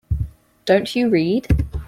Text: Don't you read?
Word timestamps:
Don't 0.65 0.95
you 0.95 1.07
read? 1.09 1.45